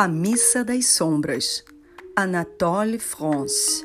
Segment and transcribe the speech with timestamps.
[0.00, 1.64] A Missa das Sombras,
[2.14, 3.84] Anatole France.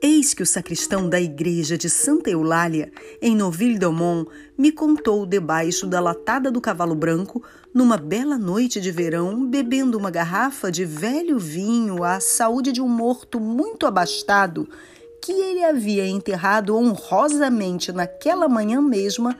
[0.00, 5.98] Eis que o sacristão da igreja de Santa Eulália, em Noville-Domont, me contou debaixo da
[5.98, 7.42] latada do cavalo branco,
[7.74, 12.88] numa bela noite de verão, bebendo uma garrafa de velho vinho à saúde de um
[12.88, 14.68] morto muito abastado,
[15.20, 19.36] que ele havia enterrado honrosamente naquela manhã mesma,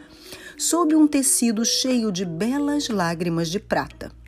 [0.59, 4.21] sob um tecido cheio de belas lágrimas de prata.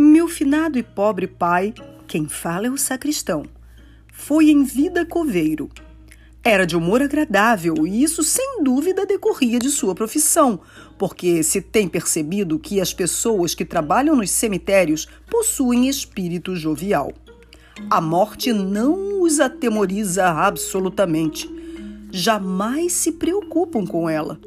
[0.00, 1.74] Meu finado e pobre pai,
[2.06, 3.42] quem fala é o sacristão,
[4.12, 5.68] foi em vida coveiro.
[6.44, 10.60] Era de humor agradável e isso sem dúvida decorria de sua profissão,
[10.96, 17.12] porque se tem percebido que as pessoas que trabalham nos cemitérios possuem espírito jovial.
[17.90, 21.50] A morte não os atemoriza absolutamente.
[22.12, 24.38] Jamais se preocupam com ela.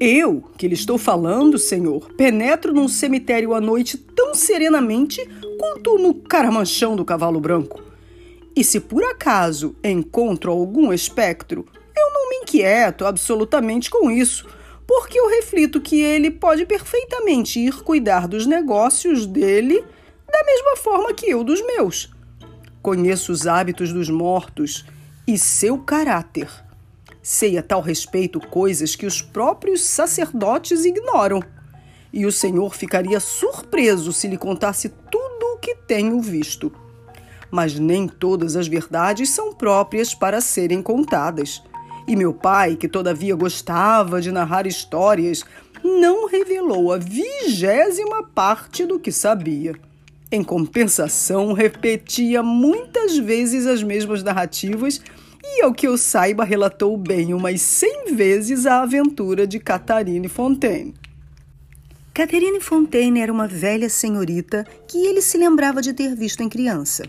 [0.00, 6.14] Eu, que lhe estou falando, senhor, penetro num cemitério à noite tão serenamente quanto no
[6.14, 7.82] caramanchão do cavalo branco.
[8.54, 14.46] E se por acaso encontro algum espectro, eu não me inquieto absolutamente com isso,
[14.86, 19.84] porque eu reflito que ele pode perfeitamente ir cuidar dos negócios dele
[20.30, 22.08] da mesma forma que eu dos meus.
[22.80, 24.84] Conheço os hábitos dos mortos
[25.26, 26.48] e seu caráter
[27.30, 31.42] Sei a tal respeito coisas que os próprios sacerdotes ignoram.
[32.10, 36.72] E o Senhor ficaria surpreso se lhe contasse tudo o que tenho visto.
[37.50, 41.62] Mas nem todas as verdades são próprias para serem contadas.
[42.06, 45.44] E meu pai, que todavia gostava de narrar histórias,
[45.84, 49.74] não revelou a vigésima parte do que sabia.
[50.32, 55.02] Em compensação, repetia muitas vezes as mesmas narrativas
[55.56, 60.94] e, ao que eu saiba, relatou bem umas cem vezes a aventura de Catherine Fontaine.
[62.12, 67.04] Catherine Fontaine era uma velha senhorita que ele se lembrava de ter visto em criança.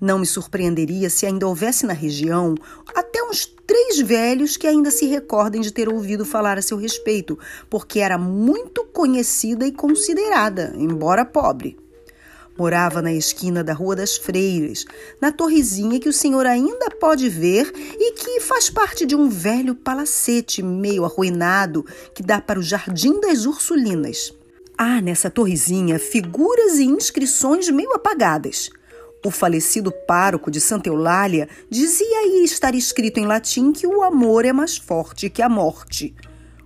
[0.00, 2.54] Não me surpreenderia se ainda houvesse na região
[2.94, 7.38] até uns três velhos que ainda se recordem de ter ouvido falar a seu respeito,
[7.68, 11.76] porque era muito conhecida e considerada, embora pobre.
[12.58, 14.84] Morava na esquina da Rua das Freiras,
[15.20, 19.76] na torrezinha que o senhor ainda pode ver e que faz parte de um velho
[19.76, 24.34] palacete meio arruinado que dá para o Jardim das Ursulinas.
[24.76, 28.70] Há nessa torrezinha figuras e inscrições meio apagadas.
[29.24, 34.44] O falecido pároco de Santa Eulália dizia aí estar escrito em latim que o amor
[34.44, 36.12] é mais forte que a morte.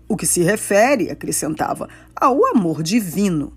[0.08, 1.86] O que se refere, acrescentava,
[2.16, 3.52] ao amor divino.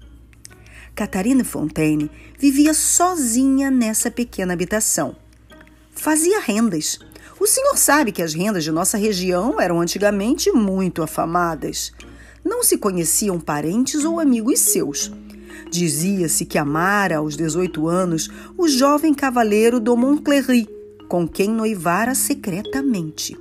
[0.95, 5.13] Catarina Fontaine vivia sozinha nessa pequena habitação.
[5.93, 6.99] Fazia rendas.
[7.37, 11.91] O senhor sabe que as rendas de nossa região eram antigamente muito afamadas.
[12.45, 15.11] Não se conheciam parentes ou amigos seus.
[15.69, 20.65] Dizia-se que amara aos 18 anos o jovem cavaleiro do Montclery,
[21.09, 23.37] com quem noivara secretamente.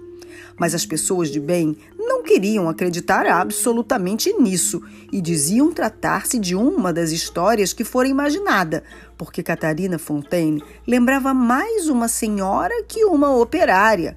[0.59, 1.77] Mas as pessoas de bem
[2.07, 8.85] não queriam acreditar absolutamente nisso e diziam tratar-se de uma das histórias que fora imaginada,
[9.17, 14.17] porque Catarina Fontaine lembrava mais uma senhora que uma operária.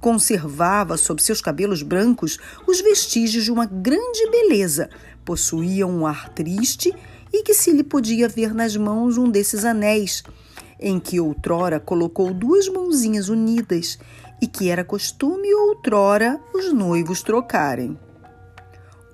[0.00, 4.88] Conservava sob seus cabelos brancos os vestígios de uma grande beleza,
[5.24, 6.94] possuía um ar triste
[7.32, 10.22] e que se lhe podia ver nas mãos um desses anéis,
[10.80, 13.98] em que outrora colocou duas mãozinhas unidas
[14.40, 17.98] e que era costume outrora os noivos trocarem.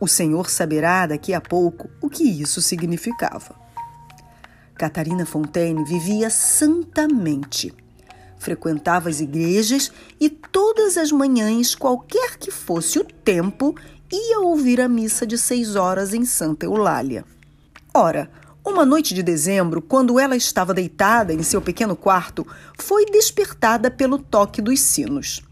[0.01, 3.55] O Senhor saberá daqui a pouco o que isso significava.
[4.75, 7.73] Catarina Fontaine vivia santamente.
[8.37, 9.91] Frequentava as igrejas
[10.21, 13.75] e todas as manhãs, qualquer que fosse o tempo,
[14.13, 17.25] ia ouvir a missa de seis horas em Santa Eulália.
[17.95, 18.29] Ora,
[18.65, 22.47] uma noite de dezembro, quando ela estava deitada em seu pequeno quarto,
[22.79, 25.43] foi despertada pelo toque dos sinos.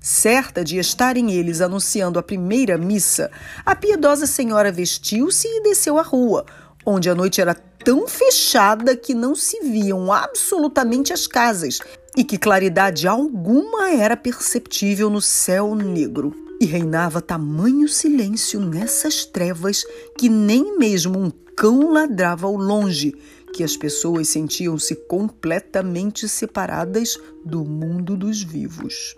[0.00, 3.30] Certa de estarem eles anunciando a primeira missa,
[3.64, 6.44] a piedosa senhora vestiu-se e desceu à rua,
[6.84, 11.78] onde a noite era tão fechada que não se viam absolutamente as casas
[12.16, 16.34] e que claridade alguma era perceptível no céu negro.
[16.60, 19.84] E reinava tamanho silêncio nessas trevas
[20.16, 23.14] que nem mesmo um cão ladrava ao longe,
[23.52, 29.16] que as pessoas sentiam-se completamente separadas do mundo dos vivos.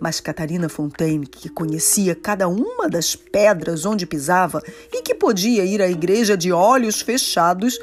[0.00, 4.62] Mas Catarina Fontaine, que conhecia cada uma das pedras onde pisava
[4.92, 7.78] e que podia ir à igreja de olhos fechados,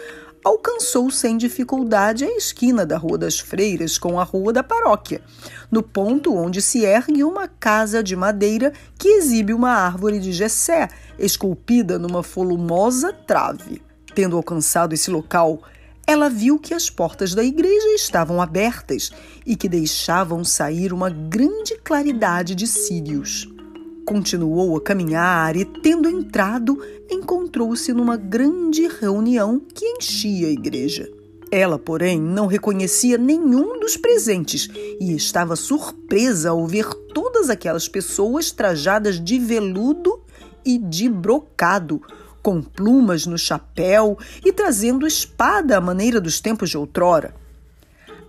[0.47, 5.21] alcançou sem dificuldade a esquina da Rua das Freiras com a Rua da Paróquia,
[5.69, 10.87] no ponto onde se ergue uma casa de madeira que exibe uma árvore de gessé
[11.19, 13.81] esculpida numa volumosa trave.
[14.15, 15.61] Tendo alcançado esse local,
[16.07, 19.11] ela viu que as portas da igreja estavam abertas
[19.45, 23.56] e que deixavam sair uma grande claridade de círios.
[24.07, 26.81] Continuou a caminhar e, tendo entrado,
[27.11, 31.11] encontrou-se numa grande reunião que enchia a igreja.
[31.51, 38.49] Ela, porém, não reconhecia nenhum dos presentes e estava surpresa ao ver todas aquelas pessoas
[38.49, 40.21] trajadas de veludo
[40.65, 42.01] e de brocado,
[42.41, 47.35] com plumas no chapéu e trazendo espada à maneira dos tempos de outrora.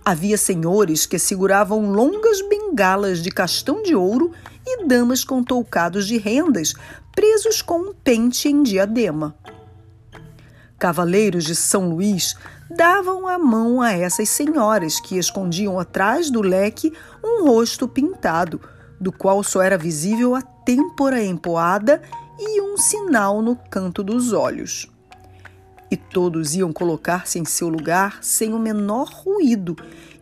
[0.03, 4.31] Havia senhores que seguravam longas bengalas de castão de ouro
[4.65, 6.73] e damas com toucados de rendas,
[7.13, 9.35] presos com um pente em diadema.
[10.77, 12.35] Cavaleiros de São Luís
[12.69, 16.93] davam a mão a essas senhoras que escondiam atrás do leque
[17.23, 18.61] um rosto pintado,
[18.99, 22.01] do qual só era visível a têmpora empoada
[22.39, 24.87] e um sinal no canto dos olhos.
[25.91, 29.75] E todos iam colocar-se em seu lugar sem o menor ruído,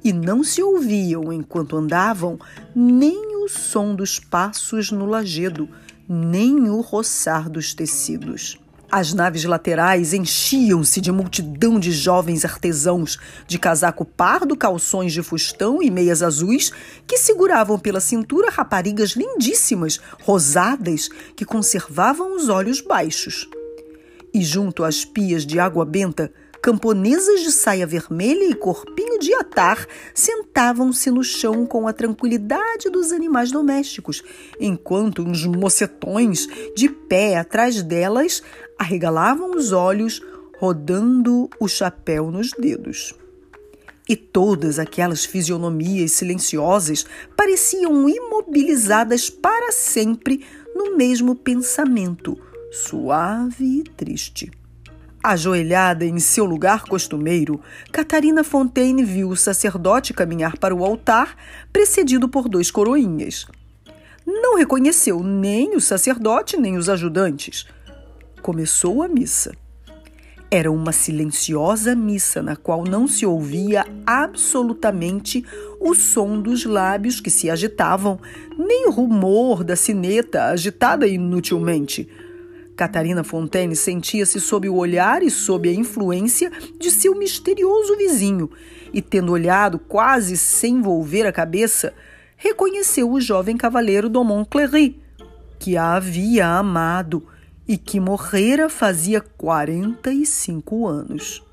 [0.03, 2.39] e não se ouviam, enquanto andavam,
[2.75, 5.67] nem o som dos passos no lajedo,
[6.07, 8.57] nem o roçar dos tecidos.
[8.89, 15.83] As naves laterais enchiam-se de multidão de jovens artesãos de casaco pardo, calções de fustão
[15.83, 16.71] e meias azuis
[17.05, 23.49] que seguravam pela cintura raparigas lindíssimas, rosadas, que conservavam os olhos baixos.
[24.37, 26.31] E junto às pias de água benta,
[26.61, 33.11] camponesas de saia vermelha e corpinho de atar sentavam-se no chão com a tranquilidade dos
[33.11, 34.21] animais domésticos,
[34.59, 36.45] enquanto uns mocetões
[36.75, 38.43] de pé atrás delas
[38.77, 40.21] arregalavam os olhos,
[40.59, 43.15] rodando o chapéu nos dedos.
[44.07, 50.45] E todas aquelas fisionomias silenciosas pareciam imobilizadas para sempre
[50.75, 52.37] no mesmo pensamento,
[52.71, 54.51] suave e triste.
[55.23, 57.59] Ajoelhada em seu lugar costumeiro,
[57.91, 61.35] Catarina Fontaine viu o sacerdote caminhar para o altar,
[61.73, 63.45] precedido por dois coroinhas.
[64.25, 67.65] Não reconheceu nem o sacerdote nem os ajudantes
[68.47, 69.51] começou a missa.
[70.49, 75.43] Era uma silenciosa missa na qual não se ouvia absolutamente
[75.81, 78.17] o som dos lábios que se agitavam,
[78.57, 82.07] nem o rumor da sineta agitada inutilmente.
[82.77, 88.51] Catarina Fontaine sentia-se sob o olhar e sob a influência de seu misterioso vizinho,
[88.93, 91.91] e tendo olhado quase sem volver a cabeça,
[92.37, 95.01] reconheceu o jovem cavaleiro Domont Cléry,
[95.57, 97.25] que a havia amado
[97.67, 101.43] e que morrera fazia 45 anos.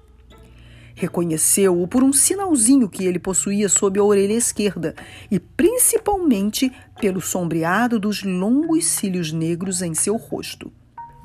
[0.94, 4.94] Reconheceu-o por um sinalzinho que ele possuía sob a orelha esquerda
[5.30, 6.70] e principalmente
[7.00, 10.70] pelo sombreado dos longos cílios negros em seu rosto.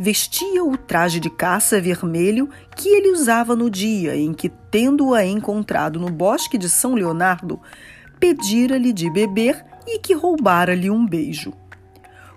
[0.01, 5.99] Vestia o traje de caça vermelho que ele usava no dia em que, tendo-a encontrado
[5.99, 7.59] no bosque de São Leonardo,
[8.17, 11.51] pedira-lhe de beber e que roubara-lhe um beijo.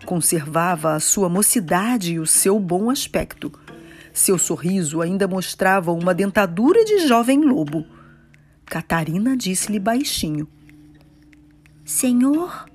[0.05, 3.53] Conservava a sua mocidade e o seu bom aspecto.
[4.13, 7.87] Seu sorriso ainda mostrava uma dentadura de jovem lobo.
[8.67, 10.49] Catarina disse-lhe baixinho:
[11.85, 12.67] Senhor,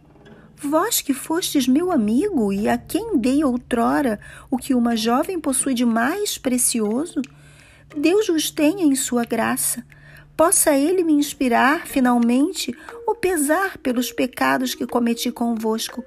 [0.62, 4.20] vós que fostes meu amigo e a quem dei outrora
[4.50, 7.22] o que uma jovem possui de mais precioso,
[7.96, 9.86] Deus vos tenha em sua graça.
[10.36, 12.76] Possa ele me inspirar, finalmente,
[13.08, 16.04] o pesar pelos pecados que cometi convosco,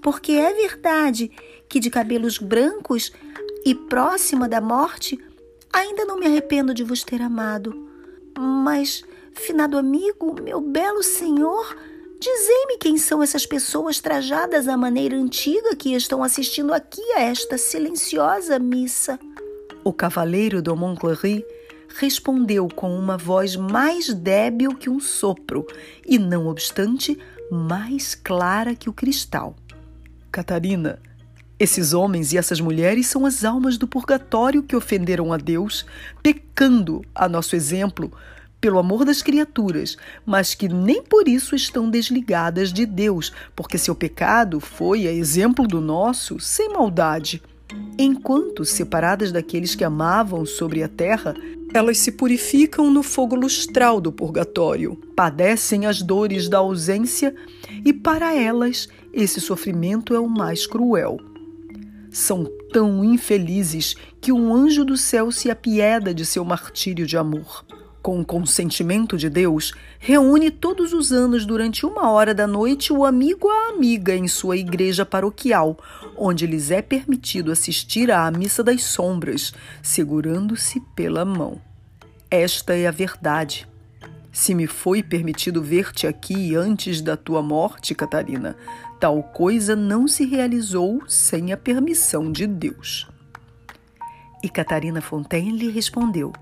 [0.00, 1.30] porque é verdade
[1.68, 3.12] que de cabelos brancos
[3.64, 5.18] e próxima da morte,
[5.72, 7.88] ainda não me arrependo de vos ter amado.
[8.38, 11.76] Mas, finado amigo, meu belo senhor,
[12.24, 17.58] dizei-me quem são essas pessoas trajadas à maneira antiga que estão assistindo aqui a esta
[17.58, 19.18] silenciosa missa.
[19.84, 21.44] O cavaleiro do Montclair
[21.98, 25.66] respondeu com uma voz mais débil que um sopro
[26.06, 27.18] e, não obstante,
[27.50, 29.54] mais clara que o cristal.
[30.32, 30.98] Catarina,
[31.58, 35.84] esses homens e essas mulheres são as almas do purgatório que ofenderam a Deus,
[36.22, 38.10] pecando a nosso exemplo
[38.64, 39.94] pelo amor das criaturas,
[40.24, 45.68] mas que nem por isso estão desligadas de Deus, porque seu pecado foi, a exemplo
[45.68, 47.42] do nosso, sem maldade.
[47.98, 51.34] Enquanto separadas daqueles que amavam sobre a terra,
[51.74, 57.34] elas se purificam no fogo lustral do purgatório, padecem as dores da ausência
[57.84, 61.18] e para elas esse sofrimento é o mais cruel.
[62.10, 67.62] São tão infelizes que um anjo do céu se apieda de seu martírio de amor.
[68.04, 73.02] Com o consentimento de Deus, reúne todos os anos durante uma hora da noite o
[73.02, 75.78] amigo à amiga em sua igreja paroquial,
[76.14, 81.58] onde lhes é permitido assistir à missa das sombras, segurando-se pela mão.
[82.30, 83.66] Esta é a verdade.
[84.30, 88.54] Se me foi permitido ver-te aqui antes da tua morte, Catarina,
[89.00, 93.08] tal coisa não se realizou sem a permissão de Deus.
[94.42, 96.34] E Catarina Fontaine lhe respondeu: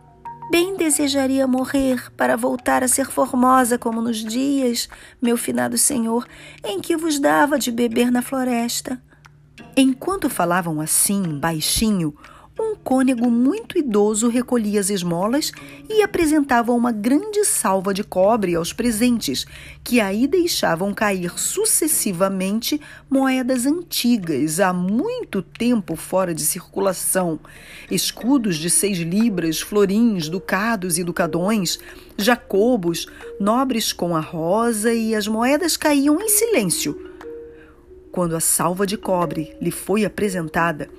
[0.50, 4.88] Bem desejaria morrer para voltar a ser formosa como nos dias,
[5.20, 6.26] meu finado senhor,
[6.64, 9.02] em que vos dava de beber na floresta.
[9.76, 12.14] Enquanto falavam assim, baixinho,
[12.84, 15.52] cônego muito idoso recolhia as esmolas
[15.88, 19.46] e apresentava uma grande salva de cobre aos presentes,
[19.84, 27.38] que aí deixavam cair sucessivamente moedas antigas, há muito tempo fora de circulação,
[27.90, 31.78] escudos de seis libras, florins, ducados e ducadões,
[32.16, 33.06] jacobos,
[33.38, 37.10] nobres com a rosa, e as moedas caíam em silêncio.
[38.10, 40.90] Quando a salva de cobre lhe foi apresentada,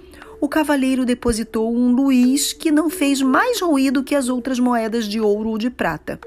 [0.44, 5.22] o cavalheiro depositou um luís que não fez mais ruído que as outras moedas de
[5.22, 6.20] ouro ou de prata.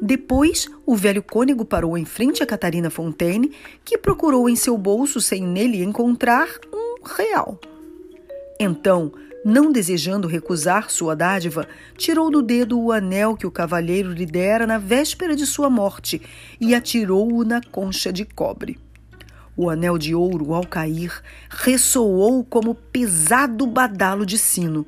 [0.00, 3.50] Depois, o velho cônego parou em frente a Catarina Fontaine,
[3.84, 7.58] que procurou em seu bolso sem nele encontrar um real.
[8.60, 9.10] Então,
[9.44, 11.66] não desejando recusar sua dádiva,
[11.96, 16.22] tirou do dedo o anel que o cavalheiro lhe dera na véspera de sua morte
[16.60, 18.78] e atirou-o na concha de cobre.
[19.56, 21.12] O anel de ouro, ao cair,
[21.48, 24.86] ressoou como pesado badalo de sino.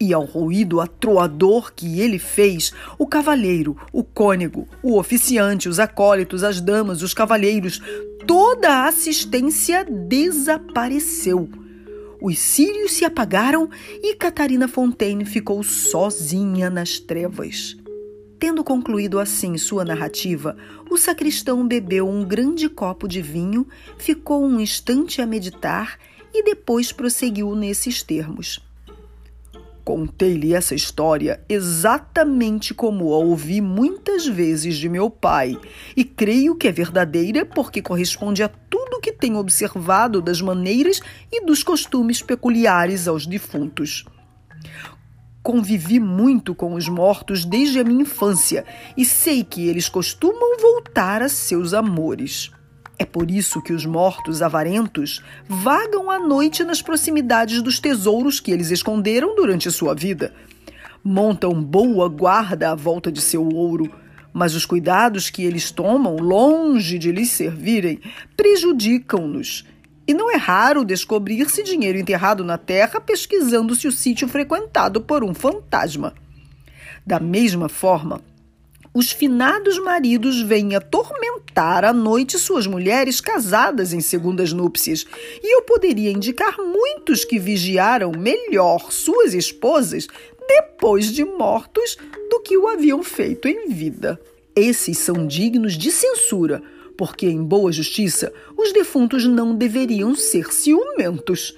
[0.00, 6.44] E ao ruído atroador que ele fez, o cavalheiro, o cônego, o oficiante, os acólitos,
[6.44, 7.80] as damas, os cavalheiros,
[8.26, 11.48] toda a assistência desapareceu.
[12.20, 13.68] Os círios se apagaram
[14.02, 17.76] e Catarina Fontaine ficou sozinha nas trevas.
[18.38, 20.56] Tendo concluído assim sua narrativa,
[20.88, 23.66] o sacristão bebeu um grande copo de vinho,
[23.98, 25.98] ficou um instante a meditar
[26.32, 28.60] e depois prosseguiu nesses termos.
[29.84, 35.58] Contei-lhe essa história exatamente como a ouvi muitas vezes de meu pai,
[35.96, 41.00] e creio que é verdadeira porque corresponde a tudo que tenho observado das maneiras
[41.32, 44.04] e dos costumes peculiares aos defuntos.
[45.42, 48.64] Convivi muito com os mortos desde a minha infância
[48.96, 52.50] e sei que eles costumam voltar a seus amores.
[52.98, 58.50] É por isso que os mortos avarentos vagam à noite nas proximidades dos tesouros que
[58.50, 60.34] eles esconderam durante sua vida.
[61.04, 63.90] Montam boa guarda à volta de seu ouro,
[64.32, 68.00] mas os cuidados que eles tomam, longe de lhes servirem,
[68.36, 69.64] prejudicam-nos
[70.08, 75.34] e não é raro descobrir-se dinheiro enterrado na terra pesquisando-se o sítio frequentado por um
[75.34, 76.14] fantasma.
[77.06, 78.22] Da mesma forma,
[78.94, 85.06] os finados maridos vêm atormentar à noite suas mulheres casadas em segundas núpcias,
[85.42, 90.08] e eu poderia indicar muitos que vigiaram melhor suas esposas
[90.48, 91.98] depois de mortos
[92.30, 94.18] do que o haviam feito em vida.
[94.56, 96.62] Esses são dignos de censura
[96.98, 101.56] porque, em boa justiça, os defuntos não deveriam ser ciumentos.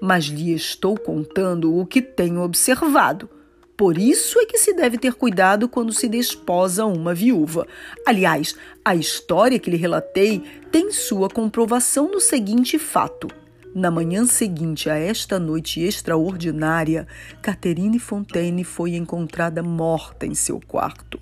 [0.00, 3.28] Mas lhe estou contando o que tenho observado.
[3.76, 7.66] Por isso é que se deve ter cuidado quando se desposa uma viúva.
[8.06, 13.28] Aliás, a história que lhe relatei tem sua comprovação no seguinte fato.
[13.74, 17.06] Na manhã seguinte a esta noite extraordinária,
[17.42, 21.20] Catherine Fontaine foi encontrada morta em seu quarto.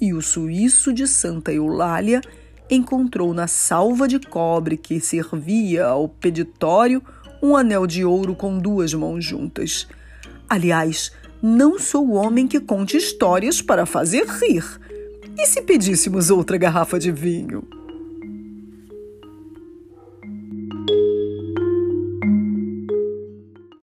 [0.00, 2.20] E o suíço de Santa Eulália
[2.70, 7.02] encontrou na salva de cobre que servia ao peditório
[7.42, 9.86] um anel de ouro com duas mãos juntas.
[10.48, 14.64] Aliás, não sou o homem que conte histórias para fazer rir.
[15.36, 17.73] E se pedíssemos outra garrafa de vinho?